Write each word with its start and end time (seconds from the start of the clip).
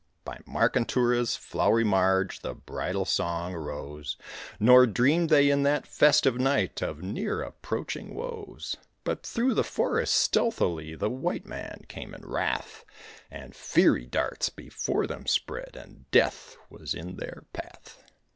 By 0.25 0.39
Markentura's 0.47 1.35
flowery 1.35 1.83
marge 1.83 2.39
the 2.39 2.55
bridal 2.55 3.05
song 3.05 3.53
arose, 3.53 4.17
Nor 4.59 4.87
dreamed 4.87 5.29
they 5.29 5.51
in 5.51 5.61
that 5.61 5.85
festive 5.85 6.39
night 6.39 6.81
of 6.81 7.03
near 7.03 7.43
approaching 7.43 8.15
woes; 8.15 8.77
But 9.03 9.21
through 9.21 9.53
the 9.53 9.63
forest 9.63 10.15
stealthily 10.15 10.95
the 10.95 11.11
white 11.11 11.45
man 11.45 11.83
came 11.87 12.15
in 12.15 12.25
wrath. 12.25 12.83
And 13.29 13.55
fiery 13.55 14.07
darts 14.07 14.49
before 14.49 15.05
them 15.05 15.27
spread, 15.27 15.75
and 15.75 16.09
death 16.09 16.57
was 16.71 16.95
in 16.95 17.17
their 17.17 17.43
path. 17.53 18.01